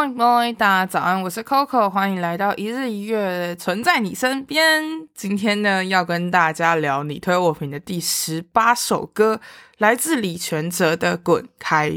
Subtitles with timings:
[0.00, 4.82] Morning, morning，大家早安，我是 Coco，欢迎来到一日一乐，存在你身边。
[5.14, 9.38] 今天呢，要跟大家聊你推我评的第十八首歌，
[9.76, 11.90] 来自李权哲的《滚开》。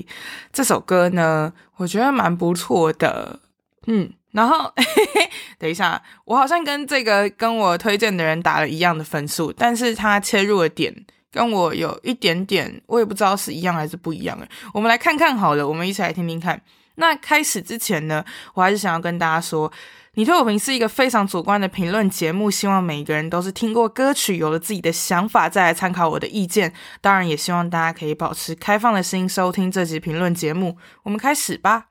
[0.51, 3.39] 这首歌呢，我觉得蛮不错的。
[3.87, 4.83] 嗯，然后嘿
[5.15, 10.93] 嘿， 等一下，我好像跟这个跟我推荐的人打了一样的分数，但是他切入的点
[11.31, 14.37] 跟我有一点点，我也不知道是一样还是不一样。
[14.39, 16.61] 诶，我们来看看好了，我们一起来听听看。
[16.95, 19.71] 那开始之前呢，我还是想要跟大家说，
[20.13, 26.73] 你推我评是一个非常主观的评论节目，希望每一个人都是听过歌曲，有了自己的想法，再来参考我的意见。
[27.01, 30.77] 当然，也希望大家可以保持开放的心，收听这集评论节目。
[31.03, 31.87] 我们开始吧。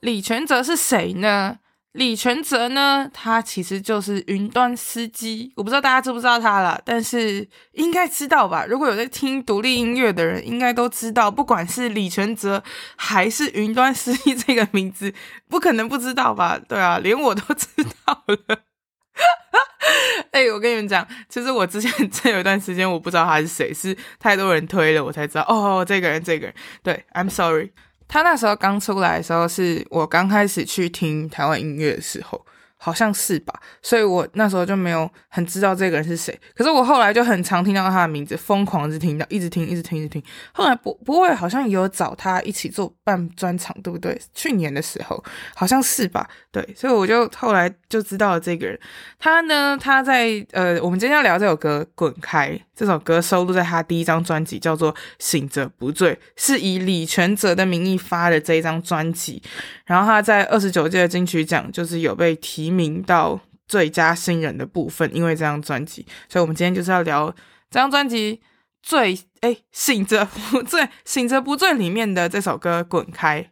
[0.00, 1.58] 李全哲是谁呢？
[1.94, 8.66] 李全哲呢，他其实就是云端司机，我不知道大家知不知道他啦，但是应该知道吧？
[8.68, 12.60] 如果有在听独立音乐的人，应该都知道，不管是李全哲
[12.96, 15.14] 还是云端司机这个名字，
[15.48, 16.60] 不可能不知道吧？
[16.68, 17.68] 对啊，连我都知
[18.04, 18.58] 道了。
[20.32, 27.70] 哎、欸，我跟你们讲，其实我之前真有一段时间我不知道他是谁，是太多人推了，我才知道哦，这个人，这个人，对，I'm sorry。
[28.14, 32.40] 他那时候刚出来的时候，是我刚开始去听台湾音乐的时候。
[32.84, 36.38] 好像是吧，所以我那时候就没有很知道这个人是谁。
[36.54, 40.22] 可是我后来就很常听到他的名字，疯狂的听到，一直听，一直听，一直听。
[40.52, 44.20] 后来不不会好像有找他一起做办专场，对不对？
[44.34, 45.24] 去年的时候
[45.54, 46.28] 好像是吧？
[46.52, 48.78] 对，所以我就后来就知道了这个人。
[49.18, 59.42] 他呢，他在呃，我们今天要聊这首歌《滚开》，这首歌收录在他第一张专辑，叫做《醒着不醉》，是以李权哲的名义发的这一张专辑。
[59.86, 67.30] 然后他在二十九届金曲奖就是有被提名到最佳新人的部分，因为这张专辑，所以我们今天就是要聊
[67.70, 68.40] 这张专辑
[68.82, 73.42] 最诶醒着不醉，醒着不醉里面的这首歌《滚开》。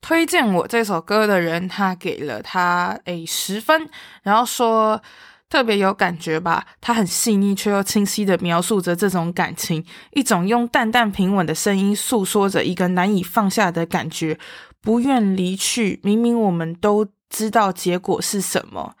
[0.00, 3.88] 推荐我这首歌的人，他给了他诶十分，
[4.22, 5.02] 然后说
[5.50, 14.38] 特别有感觉吧，他很细腻却又清晰地描述着这种感情，一种用淡淡平稳的声音诉说着一个难以放下的感觉。
[14.80, 18.94] 不愿离去，明明我们都知道结果是什么。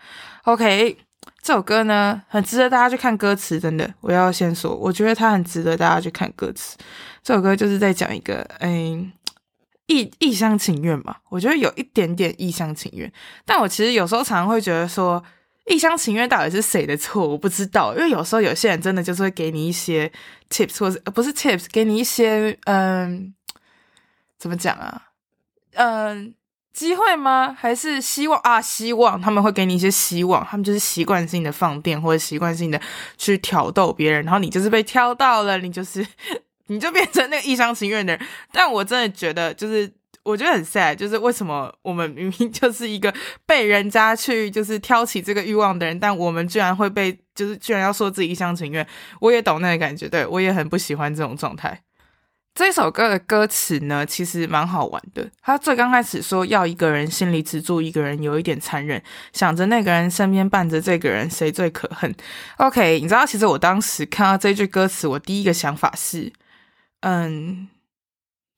[0.44, 0.96] OK，
[1.42, 3.92] 这首歌呢，很值得大家去看歌词，真的。
[4.00, 6.78] 我要先说，我觉得它很值得大家去看歌词。
[7.22, 9.12] 这首歌就是在讲一个，嗯，
[9.86, 11.16] 一一厢情愿嘛。
[11.28, 13.12] 我觉得有一点点一厢情愿，
[13.44, 15.22] 但我其实有时候常常会觉得说，
[15.66, 17.28] 一厢情愿到底是谁的错？
[17.28, 20.10] 我不知道，因为有时候有些人真的就是会给你一些
[20.48, 23.34] tips，或者不是 tips，给你一些，嗯，
[24.38, 25.08] 怎么讲啊？
[25.74, 26.34] 嗯，
[26.72, 27.54] 机会吗？
[27.58, 28.60] 还是希望啊？
[28.60, 32.80] 希望他们会给你一些希望，他们就是习惯性的放电，或者习惯性的
[33.18, 36.06] 去挑逗别人，然后你就是被挑到了，你就是
[36.68, 38.26] 你就变成那个一厢情愿的人。
[38.52, 39.92] 但我真的觉得，就是
[40.22, 43.12] 我觉得很 sad，就是为什么我们明明就是一个
[43.44, 48.86] 被人家去就是挑起这个欲望的人，但我们居然会被就是居然要说自己一厢情愿。
[49.20, 51.82] 我也懂那个感觉，对，我也很不喜欢这种状态。
[52.60, 55.26] 这首歌的歌词呢，其实蛮好玩的。
[55.40, 59.02] 他最刚开始说要一个人心里只住一个人，有一点残忍。
[59.32, 62.14] 想着那个人身边伴着这个人，谁最可恨
[62.58, 66.30] ？OK，你知道，其实我当时看到这句歌词，我第一个想法是，
[67.00, 67.66] 嗯，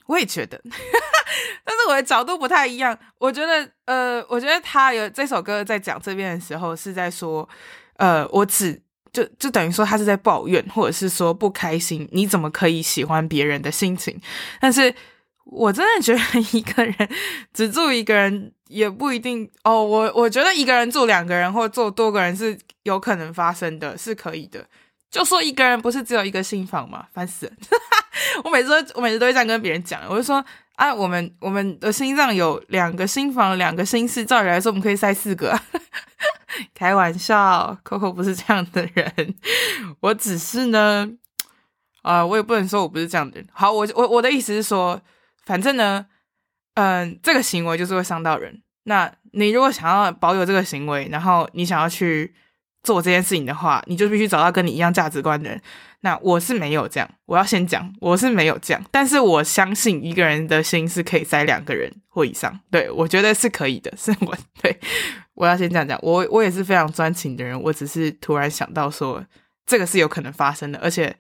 [0.07, 0.61] 我也觉得，
[1.63, 2.99] 但是我的角度不太一样。
[3.19, 7.49] 我觉得，呃，我觉得他有这首歌在讲这边的时候，是在说，
[7.99, 8.83] 呃，我只。
[9.13, 14.19] 就就等于说他是在抱怨，或者是说不开心，你怎么可以喜欢别人的心情？
[14.61, 14.95] 但是
[15.45, 16.97] 我真的觉得一个人
[17.53, 19.85] 只住一个人也不一定哦。
[19.85, 24.65] 我我觉得一个人住两个人或住多个人是有可能发生的，是可以的。
[25.11, 27.05] 就说一个人不是只有一个心房吗？
[27.13, 27.53] 烦死了！
[28.45, 30.43] 我每次我每次都会这样跟别人讲，我就说
[30.77, 35.61] 啊，我们我们的心脏有两个心房，两个心室，照理来说我们可以塞四个。
[36.75, 39.35] 开玩笑，Coco 不是这样的人，
[40.01, 41.09] 我只是呢，
[42.03, 43.47] 啊、我也不能说我不是这样的人。
[43.53, 45.01] 好，我我我的意思是说，
[45.45, 46.07] 反正呢，
[46.75, 48.63] 嗯、这个行为就是会伤到人。
[48.85, 52.35] 那你如果想要保有这个行为，然后你想要去
[52.83, 55.63] 做这件事情的话，你就必须找到跟你一样价值观的人。
[56.01, 58.85] 那我是没有这样，我要先讲，我是没有这样。
[58.91, 62.59] 但是我相信一个人的心是可以塞两个人或以上。
[62.73, 64.77] 对，我觉得是可以的，是我对。
[65.35, 69.25] 我要先这样讲，我我也是非常专情的人，我只是突然想到说，
[69.67, 71.15] 这个是有可能发生的，而且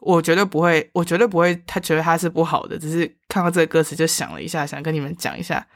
[0.00, 5.66] 我绝对不会，我绝对不会，他觉得他是不好的，只是看到这个歌词就想了一下，想跟你们讲一下。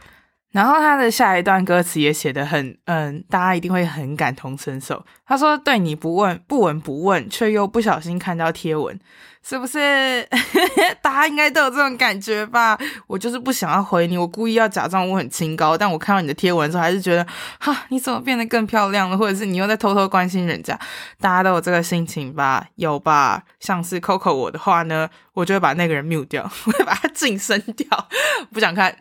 [0.51, 5.03] 然后他的下一段歌词也写得很，嗯，大家一定会很感同身受。
[5.25, 9.01] 他说：“对你不问，不闻不问，却又不小心看到贴文。”
[9.43, 10.27] 是不是
[11.03, 12.79] 大家应该都有这种感觉吧？
[13.07, 17.27] 我就是不想要回你，我故意要假装我很清高，但我看到你的贴文的时候，还是觉得
[17.59, 19.19] 哈，你怎么变得更漂亮了？
[19.19, 20.79] 或者是你又在偷偷关心人家？
[21.21, 22.67] 大家都有这个心情吧？
[22.77, 23.43] 有吧？
[23.59, 28.09] 像是 Coco 我的话呢，我就会把那个人 mute 掉， 我会把他晋升掉，
[28.53, 28.97] 不想看。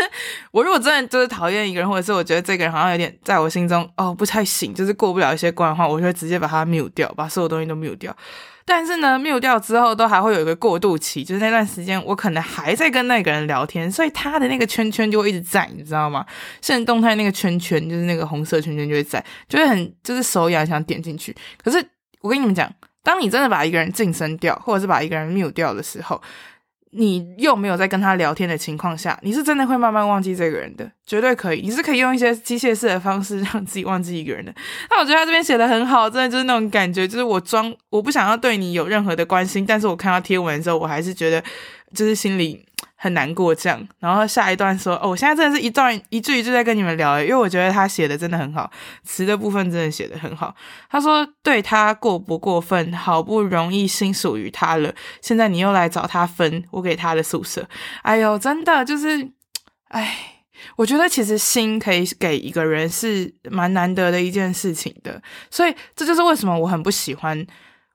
[0.52, 8.14] 我如果真的就是讨厌一个人，或者是我觉得这个人好像有点在我心中哦不太行，就是过不了一些关的话，我就会直接把他 mute 掉，把所有东西都 mute 掉。
[8.68, 16.26] 但是呢，mute 掉之后都还会有一个过渡期，就是那段时间我可能还在跟那个人聊天，所以他的那个圈圈就会一直在，你知道吗？
[16.60, 21.32] 现在动态那个圈圈就是那个红色圈圈就会在，就会很就是手痒想点进去。
[21.62, 21.78] 可是
[22.20, 22.68] 我跟你们讲，
[23.04, 26.20] 当你真的把一个人晋升掉，或者是把一个人 mute 掉的时候，
[26.92, 31.60] 你又没有在跟他聊天的情况下，你是真的会慢慢忘记这个人的，绝对可以。
[31.60, 34.54] 你是可以用一些机械式的方式让自己忘记一个人的。
[34.90, 41.42] 那我觉得他这边写的很好，真的就是那种感觉，就是我装我不想要对你有任何的关心，但是我看到贴文的时候，我还是觉得
[41.94, 42.65] 就是心里。
[42.98, 48.70] 很难过这样，然后下一段说哦，我现在真的是一段一句一句在跟你们聊，因为我觉得他写的真的很好，
[49.04, 50.54] 词的部分真的写的很好。
[50.90, 57.68] 他说对他过不过分，好不容易心属于他了，现在你又来找他分我给他的宿舍，
[58.02, 59.30] 哎呦，真的就是，
[59.88, 60.42] 哎，
[60.76, 67.46] 我觉得其实心可以给一个人是蛮难得的一件事情的，所以这就是为什么我很不喜欢。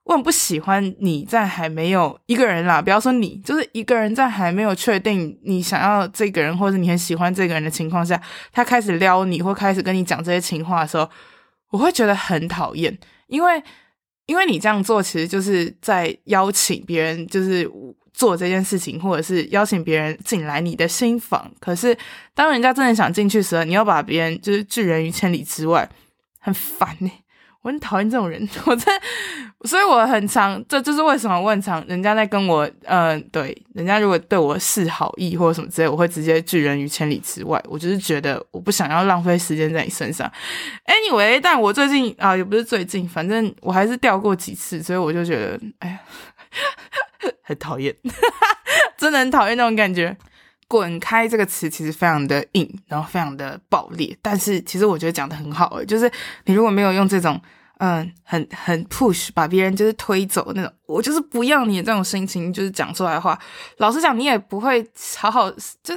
[0.03, 8.19] 我很不喜欢你在还没有一个人啦，不要说你，就是一个人在还没有确定你想要这个人，或者你很喜欢这个人的情况下，
[8.51, 11.07] 他开始撩你或开始跟你讲这些情话的时候，
[11.69, 13.62] 我会觉得很讨厌，因为
[14.25, 17.69] 因为你这样做其实就是在邀请别人，就是
[18.12, 21.50] 做这件事情，或者是邀请别人进来你的新房。
[21.59, 21.95] 可是
[22.33, 25.88] 当人家真的想进去时，你要把别人就是拒人于千里之外，
[26.39, 27.12] 很烦欸。
[27.62, 28.92] 我很讨厌这种人， 我在，
[29.66, 37.62] 所以我很常，这就是为什么我很常，人家在跟我，嗯、呃，对，人家如果对我示好意或者什么之类，我会直接拒人于千里之外。
[37.68, 40.31] 我就是觉得我不想要浪费时间在你身上。
[40.86, 46.00] Anyway，但我最近啊，也不是最近，反正我还是掉过几次，所以我就觉得，哎呀，
[47.44, 47.96] 很讨厌，
[48.98, 50.18] 真的很讨厌那种感觉。
[50.71, 56.09] 滚开这个词其实非常的硬，然后非常的爆裂，但是其实我觉得讲的很好，就是
[56.45, 57.38] 你如果没有用这种
[57.79, 63.38] 嗯很很 push 把别人就是推走那种，我就是不要你的这种心情，就是讲出来的话，
[63.79, 65.51] 老实讲你也不会好好
[65.83, 65.94] 就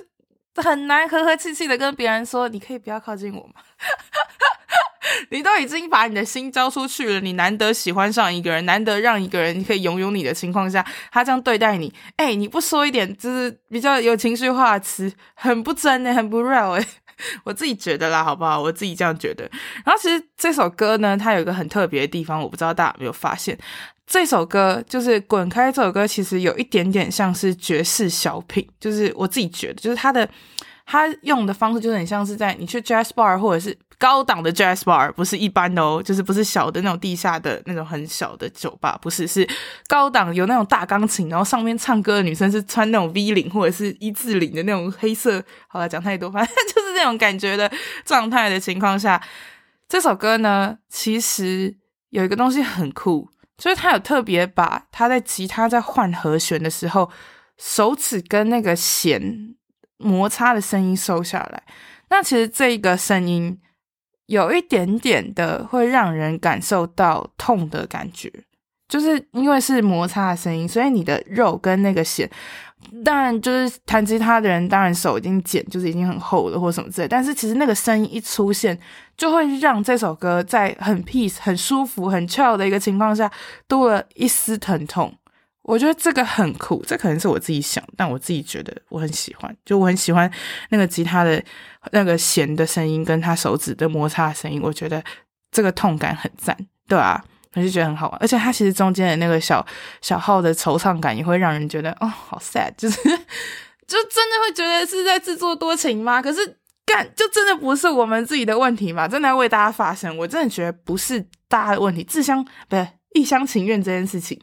[0.56, 3.54] 很难和和气气的跟别人说，你可以不要靠近我吗？
[5.30, 16.86] 你都已经把你的心交出去了，你难得喜欢上一个人，难得让一个人可以拥有你的情况下，他这样对待你，哎、你不说一点就是比较有情绪化的词，很不真诶， 很不 real 诶，
[17.44, 18.60] 我自己觉得啦，好不好？
[18.60, 19.44] 我自己这样觉得。
[19.84, 23.58] 然后其实这首歌呢，它有一个很特别的地方，我不知道大家有没有发现，
[24.06, 30.28] 这首歌就是《滚开》这首歌，其实有一点点像是爵士小品，就是我自己觉得，就是它的。
[30.86, 39.48] 他用的方式就很像是在你去 jazz bar 或者是高档的 jazz bar，不是一般的哦，就是不是小的那种地下的那种很小的酒吧，不是，是
[39.86, 45.42] 高档有那种大钢琴，然后上面唱歌的女生是穿那种 V 领或者是一字领的那种黑色。
[45.68, 47.70] 好了，讲太多，反正 就是那种感觉的
[48.04, 49.20] 状态的情况下，
[49.88, 51.76] 这首歌呢，其实
[52.10, 57.10] 有一个东西很酷，就是他有特别把他在吉他在换和弦的时候，
[57.56, 59.54] 手指跟那个弦。
[59.96, 61.62] 摩擦的声音收下来，
[62.10, 63.58] 那其实这个声音
[64.26, 68.32] 有一点点的会让人感受到痛的感觉，
[68.88, 72.28] 就是因为是摩擦的声音，所以你的肉跟那个弦，
[73.04, 78.78] 当然就是弹吉他的人，当然手已经茧就是已经很厚了或什么之类，但是其实那个声音一出现，
[79.16, 83.30] 就会让这首歌在很 peace、很舒服、很 chill 的一个情况下，
[83.68, 85.12] 多了一丝疼痛。
[85.64, 90.30] 我觉得这个很酷，这可能是我自己想，但我自己觉得我很喜欢，就我很喜欢
[90.68, 91.42] 那个吉他的
[91.90, 95.02] 那个弦的声音，跟他手指的摩擦的声音，我觉得
[95.50, 96.54] 这个痛感很赞，
[96.86, 99.64] 对啊，我就觉得很好玩，而且它其实中间的那个小
[100.02, 103.00] 小号的惆怅感也会让人觉得哦，好 sad，就是
[103.88, 106.20] 就真的会觉得是在自作多情吗？
[106.20, 109.08] 可是干就真的不是我们自己的问题嘛？
[109.08, 114.38] 真的要为大家发声，我真的觉得不是大家的问题，自相不是一厢情愿这件事情。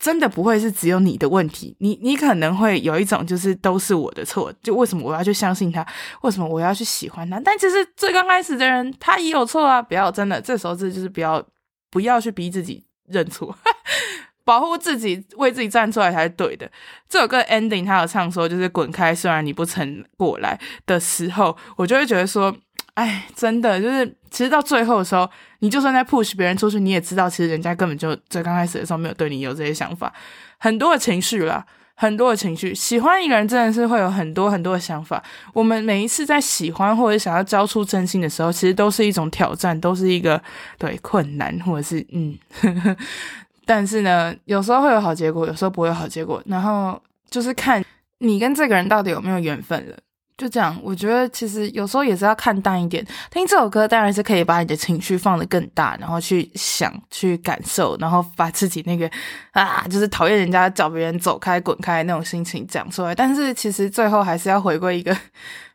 [0.00, 5.86] 真的不会是只有你的问题，你你可能会有一种就是都是我的错，就为什么我要去相信他，
[6.22, 7.38] 为什么我要去喜欢他？
[7.38, 9.82] 但其实最刚开始的人他也有错啊！
[9.82, 11.46] 不要真的，这时候这就是不要
[11.90, 13.54] 不要去逼自己认错，
[14.42, 16.70] 保护自己，为自己站出来才是对的。
[17.06, 22.56] 这首歌 ending 他有唱说，就是滚开，虽然你不曾过来的时候，我就会觉得说，
[23.00, 25.28] 哎，真的就是，其实到最后的时候，
[25.60, 30.12] 你就算在 push 别人出去，你也知道，其实人家根本就在刚开始的时候没有对你有这些想法，
[30.58, 31.64] 很多的情绪啦。
[31.94, 35.22] 很多的情绪，喜欢一个人真的是会有很多很多的想法。
[35.52, 40.42] 我们每一次在喜欢或者想要交出真心的时候，其实都是一种挑战，都是一个
[40.78, 42.96] 对困难，或者是嗯呵呵。
[43.66, 46.42] 但是呢，有时候会有好结果，有时候不会有好结果。
[46.46, 47.84] 然后就是看
[48.20, 49.96] 你跟这个人到底有没有缘分了。
[50.40, 53.06] 就这样，我觉得其实有时候也是要看淡一点。
[53.30, 59.10] 听这首歌当然是可以把你的情绪放得更大，然后去想、去感受，然后把自己那个
[59.50, 63.14] 啊，就是讨厌人家叫别人走开、滚开那种心情讲出来。
[63.14, 65.14] 但是其实最后还是要回归一个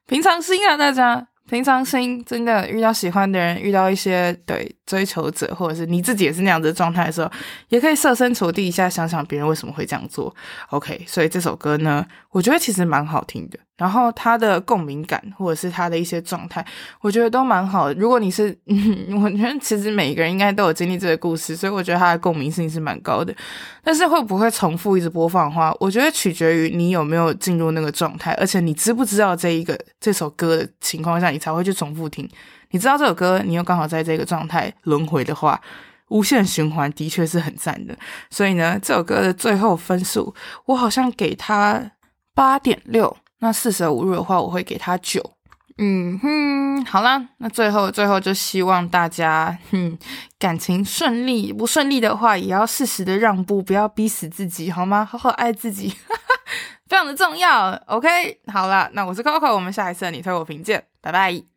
[0.07, 1.27] 平常心啊，大家。
[1.47, 7.31] 平常心，真的遇到喜欢的人，遇到一些对追求者，或者是你自己也是那样子的状态的时候，
[7.69, 10.35] 也可以设身处地一下，想想别人为什么会这样做。
[10.71, 13.59] OK，所以这首歌呢，我觉得其实蛮好听的。
[13.77, 16.65] 然后他的共鸣感，或者是他的一些状态，
[17.01, 17.93] 我觉得都蛮好的。
[17.95, 23.35] 如果你是，嗯， 我觉得其实每一个人应该都有经历这个故事，所以我觉得他的共鸣性是蛮高的。
[23.83, 32.29] 但是会不会重复一直播放的话，我觉得取决于你有没有进入那个状态，而且你知不知道这一个这首歌的情况下，你才会去重复听。
[32.71, 35.59] 你知道这首歌，你又刚好在这个状态轮回的话，
[36.07, 37.93] 无限循环的确是很赞的。
[38.29, 40.33] 所以呢，这首歌的最后分数，
[40.65, 41.91] 我好像给他
[42.33, 43.17] 八点六。
[43.39, 45.31] 那四舍五入的话，我会给他九。
[45.77, 49.97] 嗯哼，好啦，那最后最后就希望大家，哼，
[50.39, 55.03] 感情顺利，不顺利的话也要适时的让步，不要逼死自己，好吗？
[55.03, 55.93] 好好爱自己，
[56.87, 57.71] 非常的重要。
[57.87, 61.54] OK，好啦，那我是 Coco，我们下一次你推我评鉴，拜拜。